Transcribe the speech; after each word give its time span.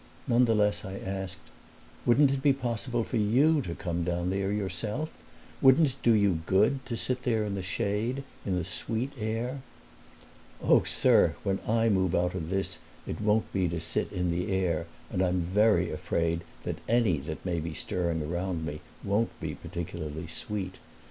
Nonetheless 0.27 0.83
I 0.83 0.95
asked, 0.97 1.37
"Wouldn't 2.07 2.31
it 2.31 2.41
be 2.41 2.53
possible 2.53 3.03
for 3.03 3.17
you 3.17 3.61
to 3.61 3.75
come 3.75 4.03
down 4.03 4.31
there 4.31 4.51
yourself? 4.51 5.11
Wouldn't 5.61 5.89
it 5.89 5.95
do 6.01 6.13
you 6.13 6.39
good 6.47 6.83
to 6.87 6.97
sit 6.97 7.21
there 7.21 7.45
in 7.45 7.53
the 7.53 7.61
shade, 7.61 8.23
in 8.43 8.55
the 8.57 8.63
sweet 8.65 9.11
air?" 9.19 9.61
"Oh, 10.59 10.81
sir, 10.81 11.35
when 11.43 11.59
I 11.67 11.89
move 11.89 12.15
out 12.15 12.33
of 12.33 12.49
this 12.49 12.79
it 13.05 13.21
won't 13.21 13.53
be 13.53 13.69
to 13.69 13.79
sit 13.79 14.11
in 14.11 14.31
the 14.31 14.51
air, 14.51 14.87
and 15.11 15.21
I'm 15.21 15.45
afraid 15.55 16.41
that 16.63 16.79
any 16.89 17.19
that 17.19 17.45
may 17.45 17.59
be 17.59 17.75
stirring 17.75 18.23
around 18.23 18.65
me 18.65 18.81
won't 19.03 19.39
be 19.39 19.53
particularly 19.53 20.25
sweet! 20.25 20.79